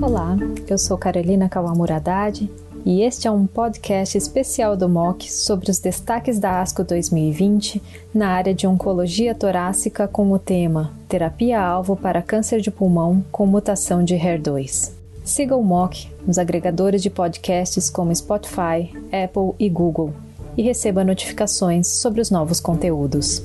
Olá, 0.00 0.36
eu 0.68 0.78
sou 0.78 0.96
Carolina 0.96 1.48
Kawamura 1.48 1.96
Haddad 1.96 2.50
e 2.84 3.02
este 3.02 3.28
é 3.28 3.30
um 3.30 3.46
podcast 3.46 4.16
especial 4.16 4.76
do 4.76 4.88
MOC 4.88 5.30
sobre 5.30 5.70
os 5.70 5.78
destaques 5.78 6.38
da 6.38 6.60
ASCO 6.60 6.82
2020 6.82 7.82
na 8.14 8.28
área 8.28 8.54
de 8.54 8.66
oncologia 8.66 9.34
torácica 9.34 10.08
com 10.08 10.32
o 10.32 10.38
tema 10.38 10.92
Terapia-alvo 11.08 11.94
para 11.94 12.22
câncer 12.22 12.60
de 12.60 12.70
pulmão 12.70 13.24
com 13.30 13.46
mutação 13.46 14.02
de 14.02 14.14
HER2. 14.14 14.92
Siga 15.22 15.54
o 15.54 15.62
MOC 15.62 16.08
nos 16.26 16.38
agregadores 16.38 17.02
de 17.02 17.10
podcasts 17.10 17.90
como 17.90 18.14
Spotify, 18.14 18.90
Apple 19.12 19.54
e 19.58 19.68
Google 19.68 20.12
e 20.56 20.62
receba 20.62 21.04
notificações 21.04 21.86
sobre 21.86 22.20
os 22.20 22.30
novos 22.30 22.60
conteúdos. 22.60 23.42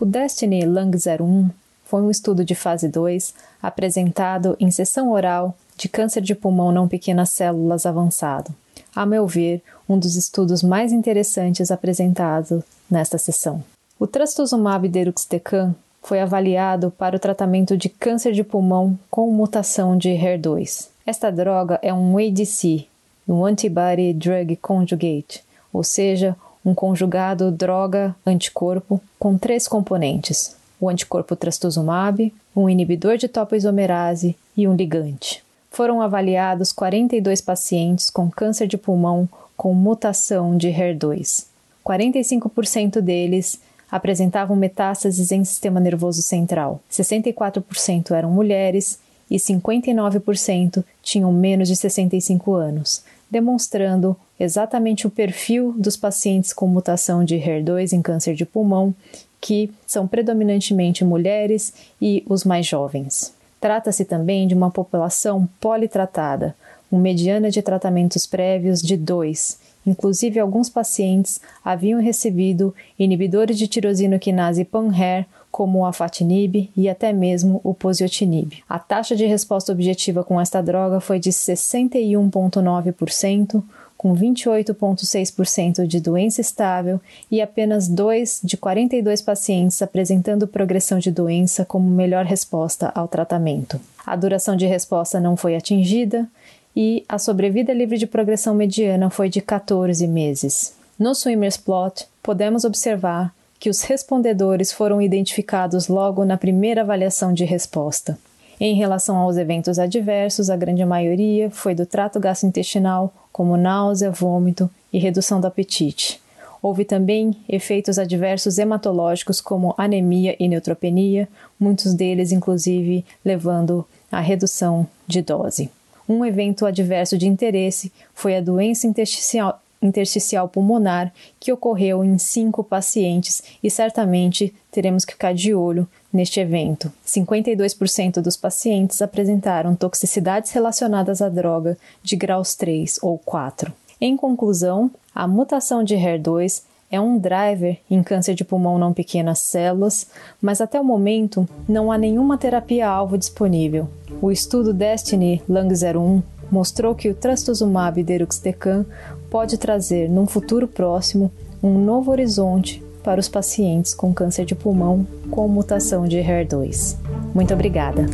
O 0.00 0.04
Destiny 0.04 0.64
Lung 0.64 0.90
01 0.96 1.48
foi 1.88 2.02
um 2.02 2.10
estudo 2.10 2.44
de 2.44 2.54
fase 2.54 2.86
2 2.86 3.34
apresentado 3.62 4.54
em 4.60 4.70
sessão 4.70 5.10
oral 5.10 5.56
de 5.76 5.88
câncer 5.88 6.20
de 6.20 6.34
pulmão 6.34 6.70
não 6.70 6.86
pequenas 6.86 7.30
células 7.30 7.86
avançado. 7.86 8.54
A 8.94 9.06
meu 9.06 9.26
ver, 9.26 9.62
um 9.88 9.98
dos 9.98 10.14
estudos 10.14 10.62
mais 10.62 10.92
interessantes 10.92 11.70
apresentados 11.70 12.62
nesta 12.90 13.16
sessão. 13.16 13.64
O 13.98 14.06
trastuzumab 14.06 14.86
deruxtecan 14.86 15.74
foi 16.02 16.20
avaliado 16.20 16.90
para 16.90 17.16
o 17.16 17.18
tratamento 17.18 17.76
de 17.76 17.88
câncer 17.88 18.32
de 18.32 18.44
pulmão 18.44 18.98
com 19.10 19.30
mutação 19.32 19.96
de 19.96 20.10
HER2. 20.10 20.88
Esta 21.06 21.30
droga 21.30 21.78
é 21.82 21.92
um 21.92 22.18
ADC, 22.18 22.86
um 23.26 23.46
Antibody 23.46 24.12
Drug 24.12 24.56
Conjugate, 24.56 25.42
ou 25.72 25.82
seja, 25.82 26.36
um 26.64 26.74
conjugado 26.74 27.50
droga-anticorpo 27.50 29.00
com 29.18 29.38
três 29.38 29.66
componentes: 29.66 30.57
o 30.80 30.88
anticorpo 30.88 31.34
trastuzumab, 31.36 32.32
um 32.54 32.68
inibidor 32.68 33.16
de 33.16 33.28
topoisomerase 33.28 34.36
e 34.56 34.66
um 34.66 34.74
ligante 34.74 35.46
foram 35.78 36.00
avaliados 36.02 36.72
42 36.72 37.40
pacientes 37.40 38.10
com 38.10 38.28
câncer 38.30 38.66
de 38.66 38.76
pulmão 38.76 39.28
com 39.56 39.72
mutação 39.74 40.56
de 40.56 40.68
HER2. 40.68 41.46
45% 41.86 43.00
deles 43.00 43.60
apresentavam 43.90 44.56
metástases 44.56 45.30
em 45.32 45.44
sistema 45.44 45.80
nervoso 45.80 46.20
central, 46.20 46.80
64% 46.90 48.10
eram 48.10 48.30
mulheres 48.30 48.98
e 49.30 49.36
59% 49.36 50.84
tinham 51.02 51.32
menos 51.32 51.68
de 51.68 51.76
65 51.76 52.54
anos, 52.54 53.04
demonstrando 53.30 54.16
exatamente 54.40 55.06
o 55.06 55.10
perfil 55.10 55.72
dos 55.76 55.96
pacientes 55.96 56.52
com 56.52 56.66
mutação 56.66 57.24
de 57.24 57.36
HER2 57.36 57.92
em 57.92 58.02
câncer 58.02 58.34
de 58.34 58.44
pulmão, 58.44 58.94
que 59.40 59.70
são 59.86 60.06
predominantemente 60.06 61.04
mulheres 61.04 61.72
e 62.00 62.24
os 62.28 62.44
mais 62.44 62.66
jovens. 62.66 63.34
Trata-se 63.60 64.04
também 64.04 64.46
de 64.46 64.54
uma 64.54 64.70
população 64.70 65.48
politratada, 65.60 66.54
com 66.90 66.98
mediana 66.98 67.50
de 67.50 67.60
tratamentos 67.60 68.26
prévios 68.26 68.80
de 68.80 68.96
dois. 68.96 69.58
Inclusive, 69.86 70.38
alguns 70.38 70.68
pacientes 70.68 71.40
haviam 71.64 72.00
recebido 72.00 72.74
inibidores 72.98 73.58
de 73.58 73.66
tirosina 73.66 74.18
quinase 74.18 74.64
pan-HER, 74.64 75.26
como 75.50 75.78
o 75.78 75.86
afatinib 75.86 76.70
e 76.76 76.88
até 76.88 77.12
mesmo 77.12 77.60
o 77.64 77.74
poziotinib. 77.74 78.62
A 78.68 78.78
taxa 78.78 79.16
de 79.16 79.24
resposta 79.24 79.72
objetiva 79.72 80.22
com 80.22 80.40
esta 80.40 80.62
droga 80.62 81.00
foi 81.00 81.18
de 81.18 81.30
61,9%, 81.30 83.64
com 83.98 84.14
28,6% 84.14 85.84
de 85.84 86.00
doença 86.00 86.40
estável 86.40 87.00
e 87.28 87.42
apenas 87.42 87.88
2 87.88 88.40
de 88.44 88.56
42 88.56 89.20
pacientes 89.20 89.82
apresentando 89.82 90.46
progressão 90.46 91.00
de 91.00 91.10
doença 91.10 91.64
como 91.64 91.90
melhor 91.90 92.24
resposta 92.24 92.92
ao 92.94 93.08
tratamento. 93.08 93.80
A 94.06 94.14
duração 94.14 94.54
de 94.54 94.66
resposta 94.66 95.18
não 95.18 95.36
foi 95.36 95.56
atingida 95.56 96.28
e 96.76 97.04
a 97.08 97.18
sobrevida 97.18 97.72
livre 97.72 97.98
de 97.98 98.06
progressão 98.06 98.54
mediana 98.54 99.10
foi 99.10 99.28
de 99.28 99.40
14 99.40 100.06
meses. 100.06 100.74
No 100.96 101.12
Swimmers 101.12 101.56
Plot, 101.56 102.06
podemos 102.22 102.64
observar 102.64 103.34
que 103.58 103.68
os 103.68 103.82
respondedores 103.82 104.72
foram 104.72 105.02
identificados 105.02 105.88
logo 105.88 106.24
na 106.24 106.36
primeira 106.36 106.82
avaliação 106.82 107.32
de 107.32 107.44
resposta. 107.44 108.16
Em 108.60 108.74
relação 108.74 109.16
aos 109.16 109.36
eventos 109.36 109.78
adversos, 109.78 110.50
a 110.50 110.56
grande 110.56 110.84
maioria 110.84 111.48
foi 111.48 111.76
do 111.76 111.86
trato 111.86 112.18
gastrointestinal, 112.18 113.14
como 113.32 113.56
náusea, 113.56 114.10
vômito 114.10 114.68
e 114.92 114.98
redução 114.98 115.40
do 115.40 115.46
apetite. 115.46 116.20
Houve 116.60 116.84
também 116.84 117.36
efeitos 117.48 118.00
adversos 118.00 118.58
hematológicos, 118.58 119.40
como 119.40 119.74
anemia 119.78 120.34
e 120.40 120.48
neutropenia, 120.48 121.28
muitos 121.58 121.94
deles, 121.94 122.32
inclusive, 122.32 123.04
levando 123.24 123.86
à 124.10 124.20
redução 124.20 124.88
de 125.06 125.22
dose. 125.22 125.70
Um 126.08 126.24
evento 126.24 126.66
adverso 126.66 127.16
de 127.16 127.28
interesse 127.28 127.92
foi 128.12 128.36
a 128.36 128.40
doença 128.40 128.88
intersticial, 128.88 129.62
intersticial 129.80 130.48
pulmonar 130.48 131.12
que 131.38 131.52
ocorreu 131.52 132.04
em 132.04 132.18
cinco 132.18 132.64
pacientes 132.64 133.42
e 133.62 133.70
certamente 133.70 134.54
teremos 134.70 135.04
que 135.04 135.12
ficar 135.12 135.34
de 135.34 135.54
olho 135.54 135.88
neste 136.12 136.40
evento. 136.40 136.92
52% 137.06 138.20
dos 138.20 138.36
pacientes 138.36 139.00
apresentaram 139.02 139.74
toxicidades 139.74 140.52
relacionadas 140.52 141.22
à 141.22 141.28
droga 141.28 141.76
de 142.02 142.16
graus 142.16 142.54
3 142.54 142.98
ou 143.02 143.18
4. 143.18 143.72
Em 144.00 144.16
conclusão, 144.16 144.90
a 145.14 145.26
mutação 145.26 145.82
de 145.82 145.96
HER2 145.96 146.62
é 146.90 147.00
um 147.00 147.18
driver 147.18 147.78
em 147.90 148.02
câncer 148.02 148.34
de 148.34 148.44
pulmão 148.44 148.78
não 148.78 148.92
pequenas 148.92 149.40
células, 149.40 150.06
mas 150.40 150.60
até 150.60 150.80
o 150.80 150.84
momento 150.84 151.46
não 151.68 151.92
há 151.92 151.98
nenhuma 151.98 152.38
terapia-alvo 152.38 153.18
disponível. 153.18 153.88
O 154.22 154.30
estudo 154.30 154.72
Destiny 154.72 155.42
Lung 155.48 155.68
01 155.68 156.22
mostrou 156.50 156.94
que 156.94 157.10
o 157.10 157.14
trastuzumab 157.14 158.02
deruxtecan 158.02 158.86
pode 159.30 159.58
trazer, 159.58 160.08
num 160.08 160.26
futuro 160.26 160.66
próximo, 160.66 161.30
um 161.62 161.78
novo 161.78 162.10
horizonte 162.10 162.82
para 163.02 163.20
os 163.20 163.28
pacientes 163.28 163.94
com 163.94 164.12
câncer 164.12 164.44
de 164.44 164.54
pulmão 164.54 165.06
com 165.30 165.48
mutação 165.48 166.06
de 166.06 166.18
HER2. 166.18 166.96
Muito 167.34 167.54
obrigada! 167.54 168.06